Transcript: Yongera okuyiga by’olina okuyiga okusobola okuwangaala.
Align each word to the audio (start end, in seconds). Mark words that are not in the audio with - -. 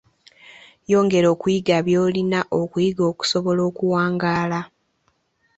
Yongera 0.91 1.27
okuyiga 1.35 1.77
by’olina 1.87 2.39
okuyiga 2.61 3.03
okusobola 3.11 3.61
okuwangaala. 3.69 4.61